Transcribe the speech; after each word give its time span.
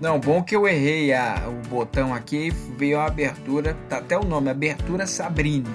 Não, 0.00 0.18
bom 0.18 0.42
que 0.42 0.56
eu 0.56 0.66
errei 0.66 1.12
a, 1.12 1.46
o 1.46 1.68
botão 1.68 2.14
aqui 2.14 2.48
veio 2.50 2.98
a 2.98 3.04
abertura, 3.04 3.76
tá 3.86 3.98
até 3.98 4.16
o 4.16 4.24
nome, 4.24 4.48
Abertura 4.48 5.06
Sabrine. 5.06 5.68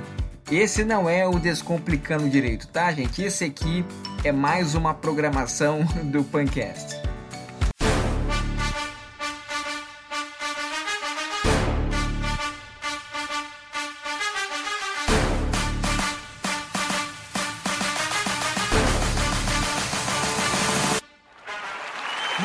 Esse 0.51 0.83
não 0.83 1.07
é 1.07 1.27
o 1.27 1.37
Descomplicando 1.37 2.27
Direito, 2.27 2.67
tá, 2.67 2.91
gente? 2.91 3.21
Esse 3.21 3.45
aqui 3.45 3.85
é 4.23 4.31
mais 4.31 4.73
uma 4.73 4.95
programação 4.95 5.85
do 6.11 6.23
Pancast. 6.23 7.04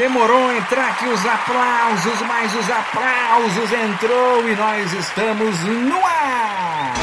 Demorou 0.00 0.50
entrar 0.56 0.92
aqui 0.92 1.04
os 1.08 1.26
aplausos, 1.26 2.22
mas 2.26 2.54
os 2.56 2.70
aplausos 2.70 3.70
entrou 3.70 4.48
e 4.48 4.56
nós 4.56 4.94
estamos 4.94 5.60
no 5.60 5.96
ar! 6.06 6.94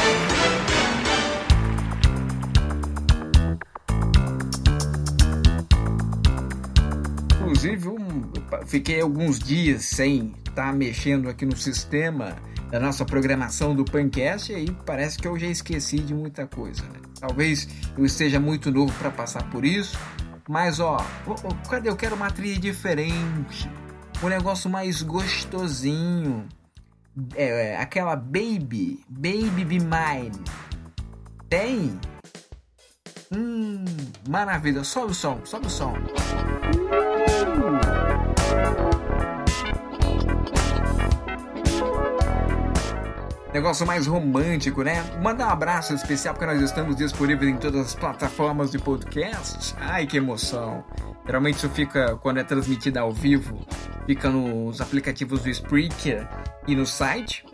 Inclusive, 7.40 7.88
um, 7.88 8.32
fiquei 8.66 9.00
alguns 9.00 9.38
dias 9.38 9.84
sem 9.84 10.34
estar 10.48 10.66
tá 10.66 10.72
mexendo 10.72 11.28
aqui 11.28 11.46
no 11.46 11.56
sistema 11.56 12.34
da 12.68 12.80
nossa 12.80 13.04
programação 13.04 13.76
do 13.76 13.84
Pancast 13.84 14.50
e 14.50 14.56
aí 14.56 14.76
parece 14.84 15.18
que 15.18 15.28
eu 15.28 15.38
já 15.38 15.46
esqueci 15.46 16.00
de 16.00 16.12
muita 16.12 16.48
coisa. 16.48 16.82
Né? 16.82 16.98
Talvez 17.20 17.68
eu 17.96 18.04
esteja 18.04 18.40
muito 18.40 18.72
novo 18.72 18.92
para 18.98 19.12
passar 19.12 19.48
por 19.50 19.64
isso, 19.64 19.96
mas 20.48 20.80
ó, 20.80 20.96
cadê? 21.68 21.90
Eu 21.90 21.96
quero 21.96 22.16
uma 22.16 22.30
trilha 22.30 22.58
diferente. 22.58 23.70
Um 24.22 24.28
negócio 24.28 24.70
mais 24.70 25.02
gostosinho. 25.02 26.48
É, 27.34 27.72
é, 27.72 27.76
aquela 27.80 28.16
Baby, 28.16 29.04
Baby 29.08 29.64
Be 29.64 29.78
Mine. 29.78 30.42
Tem? 31.50 32.00
Hum, 33.30 33.84
maravilha. 34.28 34.82
Sobe 34.84 35.12
o 35.12 35.14
som, 35.14 35.40
sobe 35.44 35.66
o 35.66 35.70
som. 35.70 35.92
Negócio 43.52 43.86
mais 43.86 44.06
romântico, 44.06 44.82
né? 44.82 45.02
Manda 45.22 45.46
um 45.46 45.48
abraço 45.48 45.94
especial 45.94 46.34
porque 46.34 46.46
nós 46.46 46.60
estamos 46.60 46.94
disponíveis 46.94 47.50
em 47.50 47.56
todas 47.56 47.86
as 47.86 47.94
plataformas 47.94 48.70
de 48.70 48.78
podcast. 48.78 49.74
Ai, 49.80 50.06
que 50.06 50.18
emoção! 50.18 50.84
Geralmente 51.24 51.56
isso 51.56 51.68
fica, 51.70 52.16
quando 52.16 52.38
é 52.38 52.44
transmitido 52.44 52.98
ao 52.98 53.12
vivo, 53.12 53.58
fica 54.06 54.30
nos 54.30 54.80
aplicativos 54.80 55.42
do 55.42 55.50
Spreaker 55.50 56.26
e 56.66 56.74
no 56.74 56.86
site, 56.86 57.44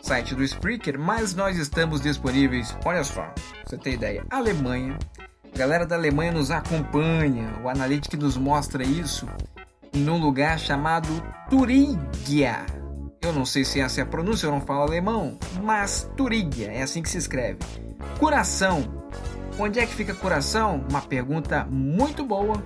site 0.00 0.34
do 0.34 0.44
Spreaker, 0.44 0.98
mas 0.98 1.34
nós 1.34 1.56
estamos 1.58 2.00
disponíveis, 2.00 2.76
olha 2.84 3.02
só, 3.02 3.32
você 3.64 3.76
tem 3.76 3.94
ideia, 3.94 4.24
Alemanha, 4.30 4.96
a 5.52 5.58
galera 5.58 5.84
da 5.84 5.96
Alemanha 5.96 6.30
nos 6.30 6.52
acompanha, 6.52 7.52
o 7.64 7.68
Analytics 7.68 8.16
nos 8.16 8.36
mostra 8.36 8.84
isso, 8.84 9.26
num 9.92 10.20
lugar 10.20 10.58
chamado 10.58 11.08
Turígia. 11.50 12.64
Eu 13.26 13.32
não 13.32 13.44
sei 13.44 13.64
se 13.64 13.80
essa 13.80 14.00
é 14.00 14.04
a 14.04 14.06
pronúncia, 14.06 14.46
eu 14.46 14.52
não 14.52 14.60
falo 14.60 14.82
alemão, 14.82 15.36
mas 15.60 16.08
Turígia, 16.16 16.70
é 16.70 16.82
assim 16.82 17.02
que 17.02 17.10
se 17.10 17.18
escreve. 17.18 17.58
Coração. 18.20 18.84
Onde 19.58 19.80
é 19.80 19.86
que 19.86 19.92
fica 19.92 20.14
coração? 20.14 20.84
Uma 20.88 21.00
pergunta 21.00 21.66
muito 21.68 22.24
boa, 22.24 22.62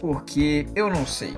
porque 0.00 0.66
eu 0.74 0.90
não 0.90 1.06
sei. 1.06 1.36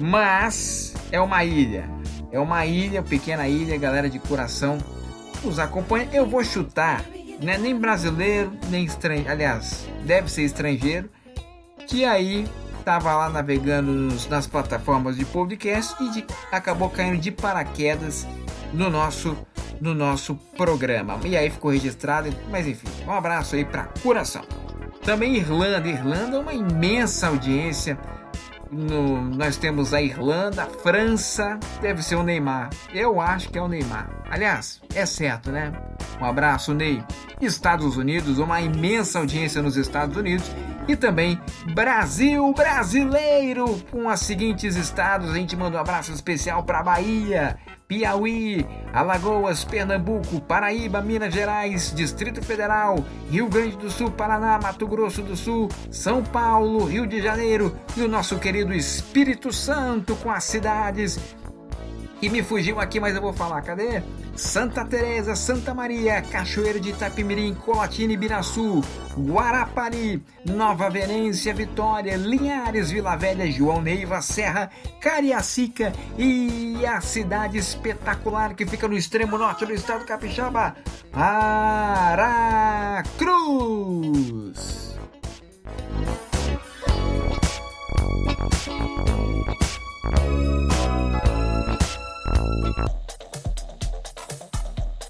Mas 0.00 0.94
é 1.12 1.20
uma 1.20 1.44
ilha. 1.44 1.86
É 2.32 2.40
uma 2.40 2.64
ilha, 2.64 3.02
pequena 3.02 3.46
ilha, 3.46 3.76
galera 3.76 4.08
de 4.08 4.18
coração 4.18 4.78
nos 5.42 5.58
acompanha. 5.58 6.08
Eu 6.10 6.24
vou 6.26 6.42
chutar, 6.42 7.04
né? 7.42 7.58
Nem 7.58 7.78
brasileiro, 7.78 8.50
nem 8.70 8.86
estrangeiro. 8.86 9.30
Aliás, 9.30 9.86
deve 10.06 10.32
ser 10.32 10.44
estrangeiro. 10.44 11.10
Que 11.86 12.06
aí 12.06 12.46
estava 12.84 13.16
lá 13.16 13.30
navegando 13.30 14.14
nas 14.28 14.46
plataformas 14.46 15.16
de 15.16 15.24
podcast 15.24 15.96
e 16.04 16.10
de, 16.10 16.26
acabou 16.52 16.90
caindo 16.90 17.18
de 17.18 17.30
paraquedas 17.30 18.26
no 18.74 18.90
nosso 18.90 19.34
no 19.80 19.92
nosso 19.92 20.36
programa. 20.56 21.18
E 21.24 21.36
aí 21.36 21.50
ficou 21.50 21.70
registrado, 21.70 22.28
mas 22.50 22.66
enfim, 22.66 22.86
um 23.06 23.10
abraço 23.10 23.56
aí 23.56 23.64
para 23.64 23.88
coração. 24.02 24.42
Também 25.02 25.34
Irlanda, 25.34 25.88
Irlanda 25.88 26.36
é 26.36 26.40
uma 26.40 26.52
imensa 26.54 27.28
audiência. 27.28 27.98
No, 28.70 29.20
nós 29.22 29.56
temos 29.56 29.92
a 29.92 30.00
Irlanda, 30.00 30.64
a 30.64 30.66
França, 30.66 31.58
deve 31.80 32.02
ser 32.02 32.16
o 32.16 32.22
Neymar. 32.22 32.70
Eu 32.94 33.20
acho 33.20 33.48
que 33.50 33.58
é 33.58 33.62
o 33.62 33.68
Neymar. 33.68 34.08
Aliás, 34.30 34.80
é 34.94 35.04
certo, 35.04 35.50
né? 35.50 35.72
Um 36.20 36.24
abraço, 36.24 36.72
Ney. 36.72 37.02
Estados 37.40 37.96
Unidos, 37.96 38.38
uma 38.38 38.60
imensa 38.60 39.18
audiência 39.18 39.60
nos 39.60 39.76
Estados 39.76 40.16
Unidos 40.16 40.50
e 40.86 40.96
também 40.96 41.40
Brasil 41.74 42.52
brasileiro 42.52 43.78
com 43.90 44.06
os 44.06 44.20
seguintes 44.20 44.76
estados. 44.76 45.30
A 45.30 45.34
gente 45.34 45.56
manda 45.56 45.76
um 45.76 45.80
abraço 45.80 46.12
especial 46.12 46.62
para 46.62 46.82
Bahia, 46.82 47.58
Piauí, 47.88 48.66
Alagoas, 48.92 49.64
Pernambuco, 49.64 50.40
Paraíba, 50.40 51.00
Minas 51.00 51.34
Gerais, 51.34 51.92
Distrito 51.94 52.42
Federal, 52.42 53.04
Rio 53.30 53.48
Grande 53.48 53.76
do 53.76 53.90
Sul, 53.90 54.10
Paraná, 54.10 54.58
Mato 54.62 54.86
Grosso 54.86 55.22
do 55.22 55.36
Sul, 55.36 55.68
São 55.90 56.22
Paulo, 56.22 56.84
Rio 56.84 57.06
de 57.06 57.20
Janeiro 57.20 57.76
e 57.96 58.02
o 58.02 58.08
nosso 58.08 58.38
querido 58.38 58.72
Espírito 58.72 59.52
Santo 59.52 60.16
com 60.16 60.30
as 60.30 60.44
cidades 60.44 61.18
que 62.20 62.30
me 62.30 62.42
fugiu 62.42 62.80
aqui, 62.80 62.98
mas 62.98 63.14
eu 63.14 63.20
vou 63.20 63.32
falar. 63.32 63.60
Cadê? 63.62 64.02
Santa 64.36 64.84
Teresa, 64.84 65.36
Santa 65.36 65.72
Maria, 65.72 66.20
Cachoeira 66.22 66.80
de 66.80 66.90
Itapimirim, 66.90 67.54
Colatina 67.54 68.12
e 68.12 68.16
Biraçu, 68.16 68.82
Guarapari, 69.16 70.22
Nova 70.44 70.90
Venência, 70.90 71.54
Vitória, 71.54 72.16
Linhares, 72.16 72.90
Vila 72.90 73.16
Velha, 73.16 73.50
João 73.50 73.80
Neiva, 73.80 74.20
Serra, 74.20 74.70
Cariacica 75.00 75.92
e 76.18 76.84
a 76.84 77.00
cidade 77.00 77.58
espetacular 77.58 78.54
que 78.54 78.66
fica 78.66 78.88
no 78.88 78.96
extremo 78.96 79.38
norte 79.38 79.64
do 79.64 79.72
estado 79.72 80.04
capixaba, 80.04 80.74
Aracruz. 81.12 82.44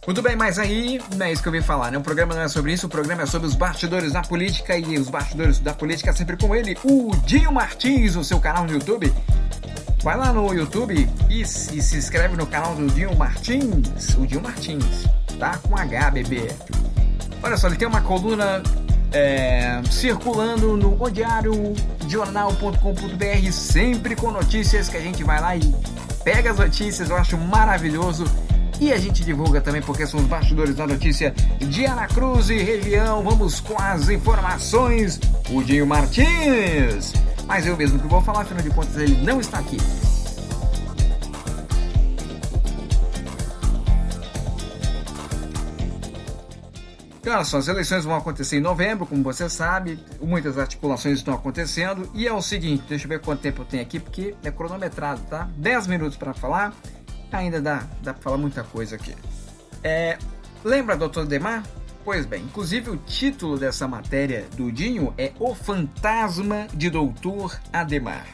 Muito 0.07 0.21
bem, 0.21 0.37
mas 0.37 0.59
aí 0.59 1.01
não 1.17 1.25
é 1.25 1.33
isso 1.33 1.43
que 1.43 1.49
eu 1.49 1.53
vim 1.53 1.63
falar, 1.63 1.91
né? 1.91 1.97
O 1.97 2.03
programa 2.03 2.35
não 2.35 2.43
é 2.43 2.49
sobre 2.49 2.75
isso, 2.75 2.87
o 2.87 2.91
programa 2.91 3.23
é 3.23 3.27
sobre 3.27 3.49
os 3.49 3.55
bastidores 3.55 4.13
da 4.13 4.21
política 4.21 4.77
e 4.77 4.99
os 4.99 5.09
bastidores 5.09 5.59
da 5.59 5.73
política 5.73 6.13
sempre 6.13 6.37
com 6.37 6.55
ele, 6.55 6.77
o 6.85 7.11
Dinho 7.25 7.51
Martins, 7.51 8.15
o 8.15 8.23
seu 8.23 8.39
canal 8.39 8.67
no 8.67 8.73
YouTube. 8.73 9.11
Vai 10.03 10.19
lá 10.19 10.31
no 10.31 10.53
YouTube 10.53 11.09
e, 11.31 11.41
e 11.41 11.47
se 11.47 11.97
inscreve 11.97 12.37
no 12.37 12.47
canal 12.47 12.75
do 12.75 12.87
Dinho 12.89 13.17
Martins, 13.17 14.15
o 14.19 14.27
Dinho 14.27 14.43
Martins, 14.43 15.07
tá? 15.39 15.57
Com 15.57 15.75
H, 15.75 16.11
bebê. 16.11 16.51
Olha 17.43 17.57
só, 17.57 17.69
ele 17.69 17.77
tem 17.77 17.89
uma 17.89 18.03
coluna 18.03 18.63
é, 19.11 19.81
circulando 19.91 20.77
no 20.77 21.03
odiariojornal.com.br, 21.03 23.53
sempre 23.53 24.15
com 24.15 24.31
notícias 24.31 24.91
que 24.91 24.99
a 24.99 25.01
gente 25.01 25.25
vai 25.25 25.41
lá 25.41 25.57
e 25.57 25.75
pega 26.23 26.51
as 26.51 26.59
notícias, 26.59 27.09
eu 27.09 27.17
acho 27.17 27.39
maravilhoso 27.39 28.27
e 28.81 28.93
a 28.93 28.99
gente 28.99 29.25
divulga 29.25 29.61
também 29.61 29.83
porque 29.83 30.07
são 30.07 30.21
os 30.21 30.27
bastidores 30.27 30.75
da 30.75 30.87
notícia 30.87 31.35
de 31.59 31.87
Aracruz 31.87 32.51
e 32.51 32.59
região. 32.59 33.23
Vamos 33.23 33.61
com 33.61 33.81
as 33.81 34.09
informações. 34.09 35.21
O 35.51 35.63
Dinho 35.63 35.87
Martins. 35.87 37.13
Mas 37.47 37.67
eu 37.67 37.77
mesmo 37.77 37.99
que 37.99 38.07
vou 38.07 38.21
falar, 38.23 38.43
afinal 38.43 38.63
de 38.63 38.71
contas 38.71 38.97
ele 38.97 39.17
não 39.23 39.41
está 39.41 39.59
aqui. 39.59 39.77
Olha 47.27 47.43
só, 47.43 47.57
as 47.57 47.69
eleições 47.69 48.05
vão 48.05 48.15
acontecer 48.15 48.59
em 48.59 48.61
novembro, 48.61 49.07
como 49.07 49.23
você 49.23 49.49
sabe, 49.49 49.99
muitas 50.21 50.59
articulações 50.59 51.19
estão 51.19 51.33
acontecendo. 51.33 52.09
E 52.13 52.27
é 52.27 52.33
o 52.33 52.43
seguinte, 52.43 52.85
deixa 52.87 53.07
eu 53.07 53.09
ver 53.09 53.21
quanto 53.21 53.41
tempo 53.41 53.63
eu 53.63 53.67
tenho 53.67 53.83
aqui, 53.83 53.99
porque 53.99 54.35
é 54.45 54.51
cronometrado, 54.51 55.23
tá? 55.23 55.49
10 55.57 55.87
minutos 55.87 56.19
para 56.19 56.35
falar 56.35 56.75
ainda 57.39 57.61
dá, 57.61 57.85
dá 58.03 58.13
para 58.13 58.23
falar 58.23 58.39
muita 58.39 58.63
coisa 58.65 58.97
aqui. 58.97 59.15
É, 59.83 60.19
lembra 60.65 60.97
Dr. 60.97 61.25
Demar? 61.25 61.63
Pois 62.05 62.27
bem, 62.27 62.43
inclusive 62.43 62.91
o 62.91 62.97
título 62.97 63.59
dessa 63.59 63.89
matéria 63.89 64.47
do 64.57 64.71
Dinho 64.71 65.15
é 65.17 65.33
O 65.39 65.55
Fantasma 65.55 66.67
de 66.75 66.91
Doutor 66.91 67.59
Ademar. 67.73 68.27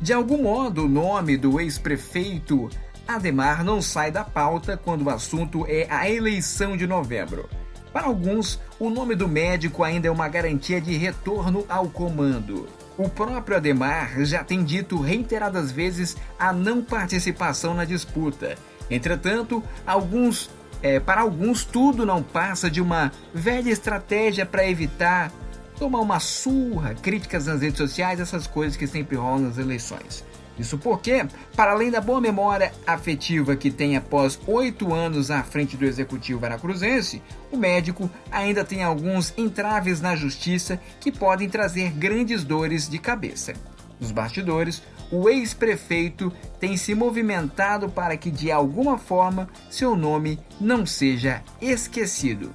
De 0.00 0.12
algum 0.12 0.42
modo, 0.42 0.84
o 0.84 0.88
nome 0.88 1.36
do 1.36 1.60
ex-prefeito 1.60 2.70
Ademar 3.06 3.64
não 3.64 3.82
sai 3.82 4.10
da 4.10 4.24
pauta 4.24 4.76
quando 4.76 5.02
o 5.02 5.10
assunto 5.10 5.66
é 5.68 5.86
a 5.90 6.08
eleição 6.08 6.76
de 6.76 6.86
novembro. 6.86 7.48
Para 7.92 8.06
alguns, 8.06 8.58
o 8.78 8.88
nome 8.88 9.14
do 9.14 9.28
médico 9.28 9.84
ainda 9.84 10.08
é 10.08 10.10
uma 10.10 10.28
garantia 10.28 10.80
de 10.80 10.96
retorno 10.96 11.66
ao 11.68 11.88
comando. 11.88 12.68
O 12.96 13.08
próprio 13.08 13.56
Ademar 13.56 14.24
já 14.24 14.44
tem 14.44 14.62
dito 14.62 15.00
reiteradas 15.00 15.72
vezes 15.72 16.16
a 16.38 16.52
não 16.52 16.82
participação 16.82 17.74
na 17.74 17.84
disputa. 17.84 18.56
Entretanto, 18.90 19.62
alguns, 19.86 20.50
é, 20.82 21.00
para 21.00 21.22
alguns, 21.22 21.64
tudo 21.64 22.04
não 22.04 22.22
passa 22.22 22.70
de 22.70 22.80
uma 22.80 23.10
velha 23.32 23.70
estratégia 23.70 24.44
para 24.44 24.68
evitar 24.68 25.32
tomar 25.78 26.00
uma 26.00 26.20
surra, 26.20 26.94
críticas 26.94 27.46
nas 27.46 27.62
redes 27.62 27.78
sociais, 27.78 28.20
essas 28.20 28.46
coisas 28.46 28.76
que 28.76 28.86
sempre 28.86 29.16
rolam 29.16 29.40
nas 29.40 29.58
eleições. 29.58 30.24
Isso 30.58 30.76
porque, 30.76 31.26
para 31.56 31.72
além 31.72 31.90
da 31.90 32.00
boa 32.00 32.20
memória 32.20 32.72
afetiva 32.86 33.56
que 33.56 33.70
tem 33.70 33.96
após 33.96 34.38
oito 34.46 34.92
anos 34.92 35.30
à 35.30 35.42
frente 35.42 35.76
do 35.76 35.84
executivo 35.84 36.40
veracruzense, 36.40 37.22
o 37.50 37.56
médico 37.56 38.10
ainda 38.30 38.64
tem 38.64 38.82
alguns 38.82 39.32
entraves 39.36 40.00
na 40.00 40.14
justiça 40.14 40.80
que 41.00 41.10
podem 41.10 41.48
trazer 41.48 41.90
grandes 41.92 42.44
dores 42.44 42.88
de 42.88 42.98
cabeça. 42.98 43.54
Nos 43.98 44.10
bastidores, 44.10 44.82
o 45.10 45.28
ex-prefeito 45.28 46.32
tem 46.58 46.76
se 46.76 46.94
movimentado 46.94 47.88
para 47.88 48.16
que 48.16 48.30
de 48.30 48.50
alguma 48.50 48.98
forma 48.98 49.48
seu 49.70 49.94
nome 49.94 50.38
não 50.60 50.84
seja 50.84 51.42
esquecido. 51.60 52.52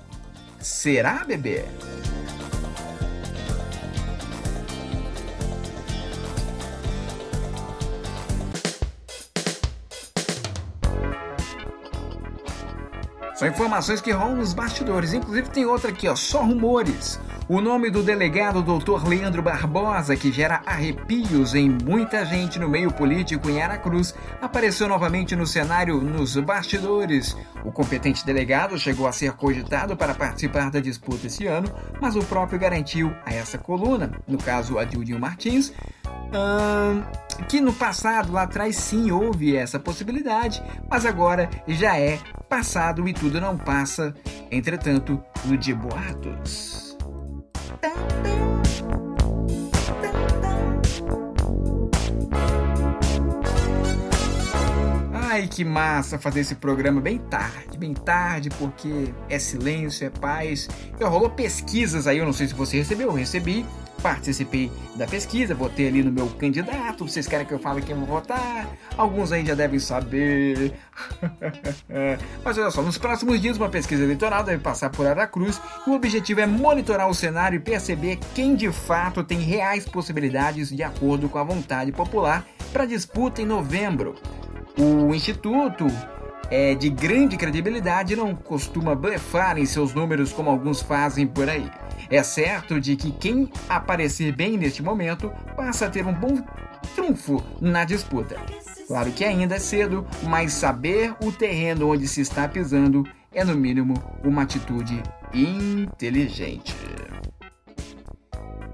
Será, 0.60 1.24
bebê? 1.24 1.66
São 13.38 13.48
informações 13.48 14.02
que 14.02 14.10
rolam 14.12 14.38
nos 14.38 14.52
bastidores. 14.52 15.14
Inclusive 15.14 15.50
tem 15.50 15.64
outra 15.64 15.92
aqui, 15.92 16.08
ó, 16.08 16.16
só 16.16 16.42
rumores. 16.42 17.20
O 17.48 17.62
nome 17.62 17.92
do 17.92 18.02
delegado 18.02 18.64
Dr. 18.64 19.08
Leandro 19.08 19.44
Barbosa, 19.44 20.18
que 20.18 20.32
gera 20.32 20.64
arrepios 20.66 21.54
em 21.54 21.70
muita 21.70 22.26
gente 22.26 22.58
no 22.58 22.68
meio 22.68 22.92
político 22.92 23.48
em 23.48 23.62
Aracruz, 23.62 24.16
apareceu 24.42 24.88
novamente 24.88 25.36
no 25.36 25.46
cenário 25.46 26.02
nos 26.02 26.36
bastidores. 26.36 27.38
O 27.64 27.72
competente 27.72 28.26
delegado 28.26 28.76
chegou 28.76 29.06
a 29.06 29.12
ser 29.12 29.34
cogitado 29.34 29.96
para 29.96 30.16
participar 30.16 30.72
da 30.72 30.80
disputa 30.80 31.28
esse 31.28 31.46
ano, 31.46 31.72
mas 32.02 32.16
o 32.16 32.24
próprio 32.24 32.60
garantiu 32.60 33.14
a 33.24 33.32
essa 33.32 33.60
coluna, 33.60 34.12
no 34.28 34.40
caso 34.40 34.80
a 34.80 34.84
Dildinho 34.84 35.20
Martins, 35.20 35.72
que 37.48 37.62
no 37.62 37.72
passado, 37.72 38.34
lá 38.34 38.42
atrás, 38.42 38.76
sim 38.78 39.12
houve 39.12 39.56
essa 39.56 39.80
possibilidade, 39.80 40.62
mas 40.90 41.06
agora 41.06 41.48
já 41.68 41.98
é 42.00 42.20
passado 42.48 43.08
e 43.08 43.14
tudo 43.14 43.40
não 43.40 43.58
passa, 43.58 44.14
entretanto, 44.52 45.22
no 45.46 45.58
de 45.58 45.74
boatos. 45.74 46.98
Ai, 55.14 55.48
que 55.48 55.64
massa 55.64 56.18
fazer 56.18 56.40
esse 56.40 56.56
programa 56.56 57.00
bem 57.00 57.20
tarde, 57.20 57.78
bem 57.78 57.94
tarde, 57.94 58.50
porque 58.58 59.14
é 59.30 59.38
silêncio, 59.38 60.08
é 60.08 60.10
paz. 60.10 60.68
E 61.00 61.04
rolou 61.04 61.30
pesquisas 61.30 62.08
aí, 62.08 62.18
eu 62.18 62.26
não 62.26 62.34
sei 62.34 62.48
se 62.48 62.56
você 62.56 62.78
recebeu, 62.78 63.10
eu 63.10 63.14
recebi 63.14 63.64
participei 64.02 64.72
da 64.96 65.06
pesquisa, 65.06 65.54
votei 65.54 65.88
ali 65.88 66.04
no 66.04 66.12
meu 66.12 66.28
candidato. 66.28 67.08
Vocês 67.08 67.28
querem 67.28 67.46
que 67.46 67.54
eu 67.54 67.60
fale 67.60 67.82
quem 67.82 67.96
eu 67.96 68.06
vou 68.06 68.20
votar? 68.20 68.68
Alguns 68.98 69.32
aí 69.32 69.46
já 69.46 69.56
devem 69.56 69.80
saber. 69.80 70.74
Mas 72.44 72.58
olha 72.58 72.72
só, 72.72 72.82
nos 72.82 72.98
próximos 72.98 73.40
dias 73.42 73.58
uma 73.58 73.70
pesquisa 73.70 74.04
eleitoral 74.04 74.44
deve 74.44 74.62
passar 74.62 74.90
por 74.90 75.06
Aracruz 75.06 75.62
o 75.86 75.94
objetivo 75.94 76.42
é 76.42 76.46
monitorar 76.46 77.10
o 77.10 77.14
cenário 77.14 77.58
e 77.58 77.60
perceber 77.60 78.18
quem 78.34 78.56
de 78.56 78.72
fato 78.72 79.24
tem 79.24 79.40
reais 79.40 79.86
possibilidades 79.86 80.70
de 80.70 80.84
acordo 80.84 81.30
com 81.30 81.38
a 81.38 81.44
vontade 81.44 81.92
popular 81.92 82.46
para 82.72 82.86
disputa 82.86 83.42
em 83.42 83.46
novembro. 83.46 84.16
O 84.78 85.14
Instituto 85.14 85.88
é 86.50 86.76
de 86.76 86.90
grande 86.90 87.38
credibilidade 87.38 88.16
não 88.16 88.36
costuma 88.36 88.96
blefar 88.96 89.58
em 89.58 89.66
seus 89.66 89.94
números 89.94 90.32
como 90.32 90.50
alguns 90.50 90.82
fazem 90.82 91.28
por 91.28 91.50
aí. 91.50 91.70
É 92.10 92.24
certo 92.24 92.80
de 92.80 92.96
que 92.96 93.12
quem 93.12 93.52
aparecer 93.68 94.34
bem 94.34 94.58
neste 94.58 94.82
momento 94.82 95.32
passa 95.56 95.88
a 95.88 95.90
ter 95.90 96.06
um 96.06 96.14
bom 96.14 96.42
trunfo 96.96 97.44
na 97.60 97.84
disputa. 97.84 98.38
Claro 98.88 99.12
que 99.12 99.26
ainda 99.26 99.56
é 99.56 99.60
cedo, 99.60 100.08
mas 100.24 100.54
saber 100.54 101.14
o 101.22 101.32
terreno 101.32 101.92
onde 101.92 102.08
se 102.08 102.22
está 102.22 102.48
pisando 102.48 103.04
é, 103.34 103.44
no 103.44 103.56
mínimo, 103.56 103.94
uma 104.24 104.44
atitude 104.44 105.04
inteligente. 105.34 106.74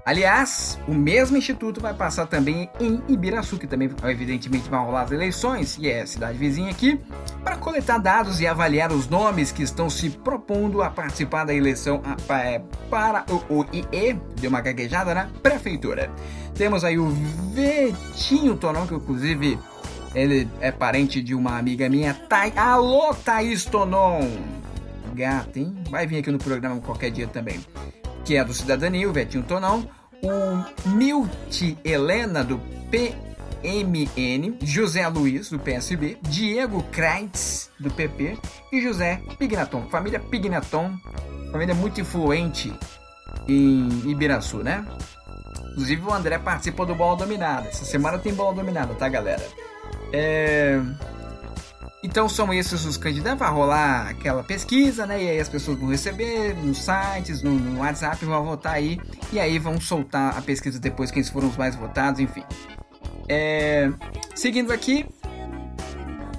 Aliás, 0.06 0.78
o 0.86 0.92
mesmo 0.92 1.34
instituto 1.34 1.80
vai 1.80 1.94
passar 1.94 2.26
também 2.26 2.68
em 2.78 3.02
Ibiraçu, 3.08 3.56
que 3.58 3.66
também 3.66 3.90
evidentemente 4.04 4.68
vai 4.68 4.84
rolar 4.84 5.02
as 5.02 5.12
eleições, 5.12 5.78
e 5.78 5.88
é 5.88 6.02
a 6.02 6.06
cidade 6.06 6.36
vizinha 6.36 6.70
aqui, 6.70 7.00
para 7.42 7.56
coletar 7.56 7.96
dados 7.96 8.38
e 8.38 8.46
avaliar 8.46 8.92
os 8.92 9.08
nomes 9.08 9.50
que 9.50 9.62
estão 9.62 9.88
se 9.88 10.10
propondo 10.10 10.82
a 10.82 10.90
participar 10.90 11.44
da 11.44 11.54
eleição 11.54 12.02
é, 12.28 12.60
para 12.90 13.24
o 13.48 13.64
IE, 13.72 14.12
deu 14.38 14.50
uma 14.50 14.60
gaguejada 14.60 15.14
na 15.14 15.24
prefeitura. 15.42 16.10
Temos 16.54 16.84
aí 16.84 16.98
o 16.98 17.08
Vetinho 17.54 18.56
Tonon, 18.56 18.86
que 18.86 18.94
inclusive 18.94 19.58
ele 20.14 20.46
é 20.60 20.70
parente 20.70 21.22
de 21.22 21.34
uma 21.34 21.56
amiga 21.56 21.88
minha, 21.88 22.12
Thay. 22.12 22.52
Alô, 22.56 23.14
Thaís 23.14 23.64
Tonon! 23.64 24.20
Gata, 25.14 25.58
hein? 25.58 25.74
Vai 25.88 26.06
vir 26.06 26.18
aqui 26.18 26.30
no 26.30 26.38
programa 26.38 26.78
qualquer 26.82 27.10
dia 27.10 27.26
também 27.26 27.58
que 28.24 28.36
é 28.36 28.44
do 28.44 28.54
Cidadania, 28.54 29.08
o 29.08 29.12
Vetinho 29.12 29.44
Tonão, 29.44 29.88
o 30.22 30.88
Milti 30.88 31.76
Helena, 31.84 32.42
do 32.42 32.58
PMN, 32.90 34.58
José 34.62 35.06
Luiz, 35.08 35.50
do 35.50 35.58
PSB, 35.58 36.16
Diego 36.22 36.82
Kreitz, 36.84 37.70
do 37.78 37.90
PP, 37.90 38.38
e 38.72 38.80
José 38.80 39.20
Pignaton. 39.38 39.86
Família 39.90 40.18
Pignaton, 40.18 40.96
família 41.52 41.74
muito 41.74 42.00
influente 42.00 42.72
em 43.46 44.10
Ibiraçu, 44.10 44.58
né? 44.58 44.86
Inclusive 45.72 46.02
o 46.02 46.14
André 46.14 46.38
participou 46.38 46.86
do 46.86 46.94
Bola 46.94 47.16
Dominada. 47.16 47.68
Essa 47.68 47.84
semana 47.84 48.18
tem 48.18 48.32
Bola 48.32 48.54
Dominada, 48.54 48.94
tá, 48.94 49.08
galera? 49.08 49.44
É... 50.12 50.80
Então 52.04 52.28
são 52.28 52.52
esses 52.52 52.84
os 52.84 52.98
candidatos, 52.98 53.38
vai 53.38 53.50
rolar 53.50 54.08
aquela 54.10 54.44
pesquisa, 54.44 55.06
né? 55.06 55.24
E 55.24 55.30
aí 55.30 55.40
as 55.40 55.48
pessoas 55.48 55.78
vão 55.78 55.88
receber 55.88 56.54
nos 56.54 56.84
sites, 56.84 57.42
no, 57.42 57.52
no 57.52 57.80
WhatsApp, 57.80 58.22
vão 58.26 58.44
votar 58.44 58.74
aí. 58.74 59.00
E 59.32 59.40
aí 59.40 59.58
vão 59.58 59.80
soltar 59.80 60.36
a 60.36 60.42
pesquisa 60.42 60.78
depois, 60.78 61.10
quem 61.10 61.24
foram 61.24 61.48
os 61.48 61.56
mais 61.56 61.74
votados, 61.74 62.20
enfim. 62.20 62.44
É... 63.26 63.90
Seguindo 64.34 64.70
aqui, 64.70 65.06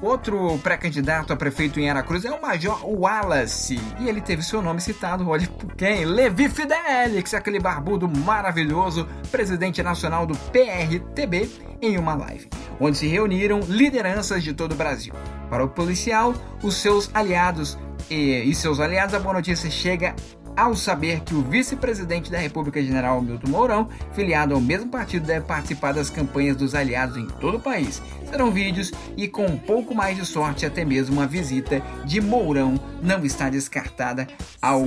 Outro 0.06 0.60
pré-candidato 0.60 1.34
a 1.34 1.36
prefeito 1.36 1.80
em 1.80 1.90
Aracruz 1.90 2.24
é 2.26 2.32
o 2.32 2.40
Major 2.40 2.80
Wallace. 2.88 3.80
E 4.00 4.08
ele 4.08 4.22
teve 4.22 4.44
seu 4.44 4.62
nome 4.62 4.80
citado, 4.80 5.28
olha 5.28 5.48
por 5.48 5.74
quem? 5.74 6.06
Levi 6.06 6.48
Fidelix, 6.48 7.34
aquele 7.34 7.60
barbudo 7.60 8.08
maravilhoso, 8.08 9.08
presidente 9.32 9.82
nacional 9.82 10.28
do 10.28 10.38
PRTB, 10.52 11.50
em 11.82 11.98
uma 11.98 12.14
live, 12.14 12.48
onde 12.80 13.00
se 13.00 13.08
reuniram 13.08 13.62
lideranças 13.62 14.44
de 14.44 14.54
todo 14.54 14.74
o 14.74 14.76
Brasil. 14.76 15.12
Para 15.50 15.64
o 15.64 15.70
policial, 15.70 16.36
os 16.62 16.76
seus 16.76 17.10
aliados 17.12 17.76
e, 18.08 18.44
e 18.48 18.54
seus 18.54 18.80
aliados, 18.80 19.16
a 19.16 19.20
boa 19.20 19.34
notícia 19.34 19.72
chega 19.72 20.16
ao 20.56 20.76
saber 20.76 21.22
que 21.22 21.34
o 21.34 21.42
vice-presidente 21.42 22.32
da 22.32 22.38
República 22.38 22.82
General 22.82 23.22
Milton 23.22 23.50
Mourão, 23.50 23.90
filiado 24.14 24.54
ao 24.54 24.62
mesmo 24.62 24.90
partido, 24.90 25.26
deve 25.26 25.46
participar 25.46 25.94
das 25.94 26.10
campanhas 26.10 26.56
dos 26.56 26.76
aliados 26.76 27.18
em 27.18 27.28
todo 27.28 27.58
o 27.58 27.60
país. 27.60 28.02
Serão 28.30 28.52
vídeos 28.52 28.92
e, 29.16 29.28
com 29.28 29.46
um 29.46 29.58
pouco 29.58 29.94
mais 29.94 30.18
de 30.18 30.26
sorte, 30.26 30.66
até 30.66 30.84
mesmo 30.84 31.16
uma 31.16 31.28
visita 31.28 31.82
de 32.04 32.22
Mourão 32.22 32.80
não 33.02 33.24
está 33.26 33.50
descartada 33.50 34.28
ao 34.62 34.84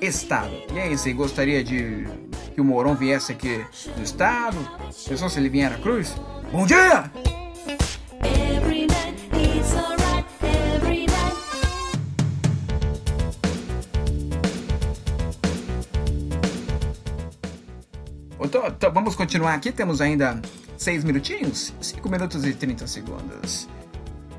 Estado. 0.00 0.52
E 0.72 0.78
aí, 0.78 0.96
você 0.96 1.12
gostaria 1.12 1.62
de 1.62 2.06
que 2.54 2.60
o 2.60 2.64
Mourão 2.64 2.94
viesse 2.94 3.32
aqui 3.32 3.64
do 3.96 4.02
Estado? 4.02 4.56
Pensou 5.08 5.28
se 5.28 5.38
ele 5.38 5.48
vier 5.48 5.72
a 5.72 5.78
Cruz? 5.78 6.14
Bom 6.52 6.66
dia! 6.66 7.39
Então, 18.50 18.66
então, 18.66 18.92
vamos 18.92 19.14
continuar 19.14 19.54
aqui, 19.54 19.70
temos 19.70 20.00
ainda 20.00 20.42
6 20.76 21.04
minutinhos? 21.04 21.72
5 21.80 22.10
minutos 22.10 22.44
e 22.44 22.52
30 22.52 22.84
segundos. 22.88 23.68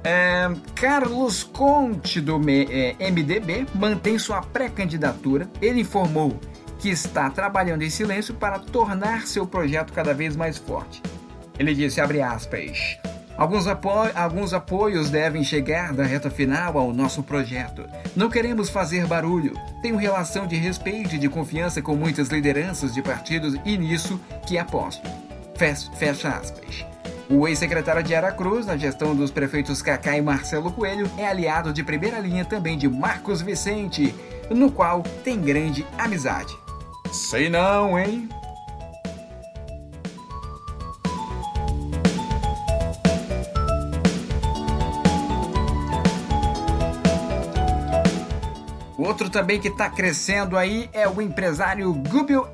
É, 0.03 0.51
Carlos 0.75 1.44
Conte, 1.44 2.20
do 2.20 2.38
MDB, 2.38 3.53
é, 3.53 3.65
mantém 3.74 4.20
sua 4.20 4.41
pré-candidatura. 4.41 5.50
Ele 5.62 5.80
informou 5.80 6.38
que 6.80 6.89
está 6.89 7.30
trabalhando 7.30 7.84
em 7.84 7.89
silêncio 7.89 8.34
para 8.34 8.60
tornar 8.60 9.27
seu 9.27 9.48
projeto 9.48 9.94
cada 9.94 10.13
vez 10.13 10.36
mais 10.36 10.58
forte. 10.58 11.01
Ele 11.58 11.74
disse, 11.74 12.01
abre 12.01 12.22
aspas, 12.22 12.98
Alguns, 13.41 13.65
alguns 14.13 14.53
apoios 14.53 15.10
devem 15.10 15.43
chegar 15.43 15.93
da 15.93 16.03
reta 16.03 16.29
final 16.29 16.77
ao 16.77 16.93
nosso 16.93 17.24
projeto. 17.24 17.89
Não 18.15 18.29
queremos 18.29 18.69
fazer 18.69 19.07
barulho. 19.07 19.55
Tenho 19.81 19.98
relação 19.98 20.45
de 20.45 20.55
respeito 20.57 21.15
e 21.15 21.17
de 21.17 21.27
confiança 21.27 21.81
com 21.81 21.95
muitas 21.95 22.27
lideranças 22.27 22.93
de 22.93 23.01
partidos 23.01 23.55
e 23.65 23.79
nisso 23.79 24.21
que 24.45 24.60
aposto. 24.60 25.10
Fecha 25.55 26.29
aspas. 26.29 26.86
O 27.27 27.48
ex-secretário 27.48 28.03
de 28.03 28.13
Aracruz, 28.13 28.67
na 28.67 28.77
gestão 28.77 29.15
dos 29.15 29.31
prefeitos 29.31 29.81
Cacá 29.81 30.15
e 30.15 30.21
Marcelo 30.21 30.71
Coelho, 30.71 31.10
é 31.17 31.25
aliado 31.25 31.74
de 31.74 31.83
primeira 31.83 32.19
linha 32.19 32.45
também 32.45 32.77
de 32.77 32.88
Marcos 32.88 33.41
Vicente, 33.41 34.13
no 34.51 34.71
qual 34.71 35.01
tem 35.24 35.41
grande 35.41 35.83
amizade. 35.98 36.55
Sei 37.12 37.50
não, 37.50 37.98
hein? 37.98 38.29
Outro 49.12 49.30
também 49.30 49.60
que 49.60 49.68
está 49.68 49.89
crescendo 49.89 50.58
aí 50.58 50.89
é 50.94 51.06
o 51.06 51.22
empresário 51.22 51.94
Gubio 51.94 52.48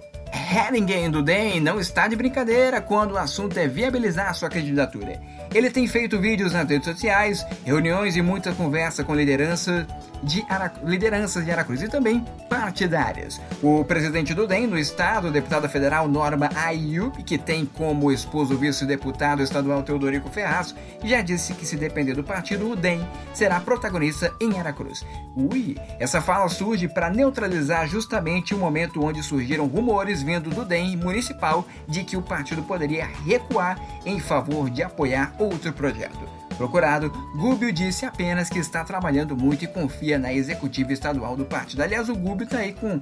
Heringen 0.49 1.11
do 1.11 1.21
DEM 1.21 1.59
não 1.59 1.77
está 1.77 2.07
de 2.07 2.15
brincadeira 2.15 2.79
quando 2.79 3.11
o 3.11 3.17
assunto 3.17 3.57
é 3.57 3.67
viabilizar 3.67 4.33
sua 4.33 4.49
candidatura. 4.49 5.19
Ele 5.53 5.69
tem 5.69 5.85
feito 5.87 6.19
vídeos 6.19 6.53
nas 6.53 6.67
redes 6.69 6.87
sociais, 6.87 7.45
reuniões 7.65 8.15
e 8.15 8.21
muita 8.21 8.53
conversa 8.53 9.03
com 9.03 9.13
liderança 9.13 9.85
de 10.23 10.43
lideranças 10.83 11.45
de 11.45 11.51
Aracruz 11.51 11.81
e 11.81 11.87
também 11.87 12.25
partidárias. 12.49 13.39
O 13.61 13.83
presidente 13.83 14.33
do 14.33 14.47
DEM 14.47 14.65
no 14.65 14.79
estado, 14.79 15.31
deputada 15.31 15.69
federal 15.69 16.07
Norma 16.07 16.49
Ayub, 16.55 17.23
que 17.23 17.37
tem 17.37 17.65
como 17.65 18.11
esposo 18.11 18.55
o 18.55 18.57
vice-deputado 18.57 19.43
estadual 19.43 19.83
Teodorico 19.83 20.29
Ferraz, 20.29 20.73
já 21.03 21.21
disse 21.21 21.53
que 21.53 21.65
se 21.65 21.75
depender 21.75 22.15
do 22.15 22.23
partido, 22.23 22.71
o 22.71 22.75
DEM 22.75 23.07
será 23.33 23.59
protagonista 23.59 24.33
em 24.41 24.57
Aracruz. 24.59 25.05
Ui, 25.35 25.77
essa 25.99 26.19
fala 26.19 26.49
surge 26.49 26.87
para 26.87 27.11
neutralizar 27.11 27.87
justamente 27.87 28.55
o 28.55 28.57
momento 28.57 29.05
onde 29.05 29.21
surgiram 29.21 29.67
rumores 29.67 30.23
vindo 30.23 30.36
do 30.39 30.65
DEM 30.65 30.95
municipal 30.97 31.65
de 31.87 32.03
que 32.03 32.17
o 32.17 32.21
partido 32.21 32.63
poderia 32.63 33.05
recuar 33.05 33.79
em 34.05 34.19
favor 34.19 34.69
de 34.69 34.83
apoiar 34.83 35.33
outro 35.39 35.71
projeto. 35.73 36.37
Procurado, 36.57 37.11
Gúbio 37.35 37.71
disse 37.71 38.05
apenas 38.05 38.49
que 38.49 38.57
está 38.57 38.83
trabalhando 38.83 39.37
muito 39.37 39.63
e 39.63 39.67
confia 39.67 40.17
na 40.17 40.33
executiva 40.33 40.91
estadual 40.91 41.37
do 41.37 41.45
partido. 41.45 41.83
Aliás, 41.83 42.09
o 42.09 42.15
Gúbio 42.15 42.45
está 42.45 42.57
aí 42.57 42.73
com 42.73 42.99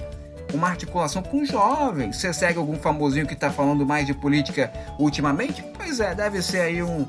uma 0.53 0.69
articulação 0.69 1.23
com 1.23 1.45
jovens. 1.45 2.17
Você 2.17 2.33
segue 2.33 2.59
algum 2.59 2.75
famosinho 2.75 3.25
que 3.25 3.33
está 3.33 3.49
falando 3.49 3.85
mais 3.85 4.05
de 4.05 4.13
política 4.13 4.71
ultimamente? 4.99 5.63
Pois 5.77 6.01
é, 6.01 6.13
deve 6.13 6.41
ser 6.41 6.61
aí 6.61 6.83
um, 6.83 7.07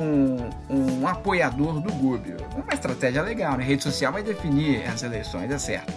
um, 0.00 0.50
um 0.68 1.06
apoiador 1.06 1.80
do 1.80 1.92
Gúbio. 1.92 2.36
Uma 2.56 2.74
estratégia 2.74 3.22
legal, 3.22 3.56
né? 3.56 3.64
Rede 3.64 3.84
social 3.84 4.12
vai 4.12 4.22
definir 4.22 4.84
as 4.88 5.02
eleições, 5.02 5.50
é 5.50 5.58
certo. 5.58 5.92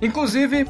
Inclusive, 0.00 0.68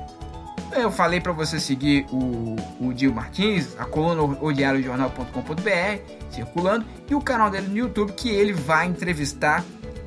eu 0.81 0.90
falei 0.90 1.21
para 1.21 1.33
você 1.33 1.59
seguir 1.59 2.07
o, 2.11 2.57
o 2.81 2.93
Dio 2.93 3.12
Martins, 3.12 3.76
a 3.78 3.85
coluna 3.85 4.23
odiariojornal.com.br, 4.23 6.31
circulando, 6.31 6.85
e 7.09 7.14
o 7.14 7.21
canal 7.21 7.50
dele 7.50 7.69
no 7.69 7.76
YouTube, 7.76 8.12
que 8.12 8.28
ele 8.28 8.52
vai 8.52 8.87
entrevistar 8.87 9.64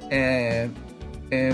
é, 0.10 0.70
é, 1.30 1.50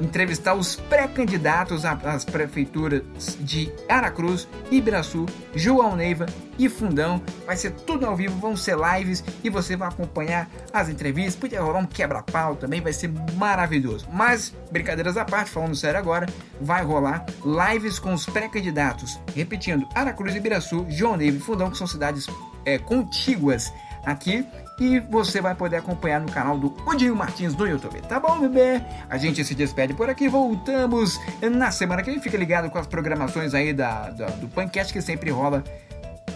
entrevistar 0.00 0.54
os 0.54 0.76
pré-candidatos 0.76 1.84
às 1.84 2.24
prefeituras 2.24 3.02
de 3.40 3.72
Aracruz, 3.88 4.48
Ibiraçu, 4.70 5.26
João 5.54 5.96
Neiva 5.96 6.26
e 6.58 6.68
Fundão. 6.68 7.22
Vai 7.46 7.56
ser 7.56 7.72
tudo 7.72 8.06
ao 8.06 8.16
vivo, 8.16 8.38
vão 8.38 8.56
ser 8.56 8.76
lives 8.76 9.24
e 9.42 9.50
você 9.50 9.76
vai 9.76 9.88
acompanhar 9.88 10.48
as 10.72 10.88
entrevistas. 10.88 11.36
Podia 11.36 11.60
rolar 11.60 11.80
um 11.80 11.86
quebra-pau 11.86 12.56
também, 12.56 12.80
vai 12.80 12.92
ser 12.92 13.10
maravilhoso. 13.36 14.06
Mas, 14.12 14.54
brincadeiras 14.70 15.16
à 15.16 15.24
parte, 15.24 15.50
falando 15.50 15.74
sério 15.74 15.98
agora, 15.98 16.26
vai 16.60 16.82
rolar 16.82 17.26
lives 17.44 17.98
com 17.98 18.14
os 18.14 18.26
pré-candidatos. 18.26 19.18
Repetindo, 19.34 19.86
Aracruz, 19.94 20.34
Ibiraçu, 20.34 20.86
João 20.88 21.16
Neiva 21.16 21.36
e 21.36 21.40
Fundão, 21.40 21.70
que 21.70 21.78
são 21.78 21.86
cidades 21.86 22.26
é, 22.64 22.78
contíguas 22.78 23.72
aqui 24.04 24.46
e 24.78 24.98
você 24.98 25.40
vai 25.40 25.54
poder 25.54 25.76
acompanhar 25.76 26.20
no 26.20 26.30
canal 26.30 26.58
do 26.58 26.74
Odinho 26.86 27.14
Martins 27.14 27.54
do 27.54 27.66
YouTube. 27.66 28.00
Tá 28.02 28.18
bom, 28.18 28.40
bebê? 28.40 28.82
A 29.08 29.16
gente 29.16 29.44
se 29.44 29.54
despede 29.54 29.94
por 29.94 30.10
aqui, 30.10 30.28
voltamos 30.28 31.18
na 31.40 31.70
semana 31.70 32.02
que 32.02 32.10
vem. 32.10 32.20
Fica 32.20 32.36
ligado 32.36 32.70
com 32.70 32.78
as 32.78 32.86
programações 32.86 33.54
aí 33.54 33.72
da, 33.72 34.10
da 34.10 34.26
do 34.26 34.48
Pancast 34.48 34.92
que 34.92 35.00
sempre 35.00 35.30
rola 35.30 35.62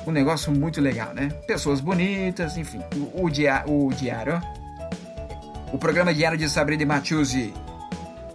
um 0.07 0.13
negócio 0.13 0.53
muito 0.53 0.81
legal, 0.81 1.13
né? 1.13 1.29
Pessoas 1.47 1.81
bonitas, 1.81 2.57
enfim. 2.57 2.81
O, 3.15 3.25
o, 3.25 3.31
dia, 3.31 3.65
o 3.67 3.91
diário, 3.93 4.41
o 5.73 5.79
programa 5.79 6.15
diário 6.15 6.39
de 6.39 6.49
Sabrina 6.49 6.87
Matiusi 6.87 7.53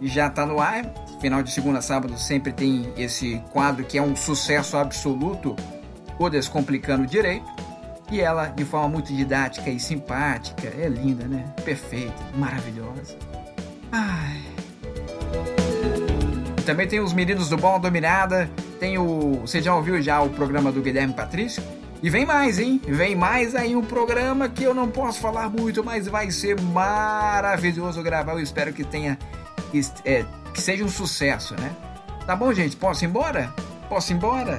já 0.02 0.28
tá 0.28 0.46
no 0.46 0.60
ar. 0.60 0.84
Final 1.20 1.42
de 1.42 1.50
segunda 1.50 1.78
a 1.78 1.82
sábado 1.82 2.18
sempre 2.18 2.52
tem 2.52 2.92
esse 2.98 3.42
quadro 3.50 3.84
que 3.84 3.96
é 3.96 4.02
um 4.02 4.14
sucesso 4.14 4.76
absoluto, 4.76 5.56
o 6.18 6.28
Descomplicando 6.28 7.06
Direito. 7.06 7.63
E 8.10 8.20
ela, 8.20 8.46
de 8.46 8.64
forma 8.64 8.88
muito 8.88 9.12
didática 9.12 9.70
e 9.70 9.80
simpática, 9.80 10.68
é 10.68 10.88
linda, 10.88 11.26
né? 11.26 11.44
Perfeita, 11.64 12.22
maravilhosa. 12.36 13.16
Ai. 13.90 14.42
Também 16.64 16.86
tem 16.86 17.00
os 17.00 17.12
meninos 17.12 17.48
do 17.48 17.56
Bola 17.56 17.78
Dominada. 17.78 18.50
Tem 18.80 18.98
o. 18.98 19.40
Você 19.42 19.60
já 19.60 19.74
ouviu 19.74 20.00
já 20.00 20.20
o 20.20 20.30
programa 20.30 20.72
do 20.72 20.80
Guilherme 20.80 21.14
Patrício? 21.14 21.62
E 22.02 22.10
vem 22.10 22.26
mais, 22.26 22.58
hein? 22.58 22.80
Vem 22.86 23.16
mais 23.16 23.54
aí 23.54 23.74
um 23.74 23.82
programa 23.82 24.48
que 24.48 24.64
eu 24.64 24.74
não 24.74 24.88
posso 24.88 25.20
falar 25.20 25.48
muito, 25.48 25.82
mas 25.82 26.06
vai 26.06 26.30
ser 26.30 26.60
maravilhoso 26.60 28.02
gravar. 28.02 28.32
Eu 28.32 28.40
espero 28.40 28.72
que 28.72 28.84
tenha. 28.84 29.18
É, 30.04 30.24
que 30.52 30.60
seja 30.60 30.84
um 30.84 30.88
sucesso, 30.88 31.54
né? 31.60 31.74
Tá 32.26 32.36
bom, 32.36 32.52
gente? 32.52 32.76
Posso 32.76 33.04
ir 33.04 33.08
embora? 33.08 33.52
Posso 33.88 34.12
ir 34.12 34.16
embora? 34.16 34.56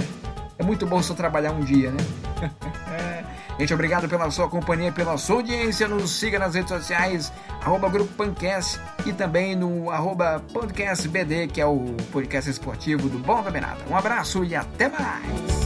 É 0.57 0.63
muito 0.63 0.85
bom 0.85 1.01
só 1.01 1.13
trabalhar 1.13 1.51
um 1.51 1.61
dia, 1.61 1.91
né? 1.91 2.03
Gente, 3.57 3.73
obrigado 3.73 4.09
pela 4.09 4.29
sua 4.29 4.49
companhia, 4.49 4.91
pela 4.91 5.17
sua 5.17 5.37
audiência. 5.37 5.87
Nos 5.87 6.11
siga 6.11 6.37
nas 6.37 6.55
redes 6.55 6.69
sociais, 6.69 7.31
arroba 7.61 7.89
Grupo 7.89 8.11
Pancast 8.13 8.79
e 9.05 9.13
também 9.13 9.55
no 9.55 9.89
arroba 9.89 10.41
PodcastBD, 10.51 11.47
que 11.47 11.61
é 11.61 11.65
o 11.65 11.95
podcast 12.11 12.49
esportivo 12.49 13.07
do 13.07 13.17
Bom 13.17 13.39
da. 13.39 13.79
Um 13.89 13.95
abraço 13.95 14.43
e 14.43 14.55
até 14.55 14.89
mais! 14.89 15.64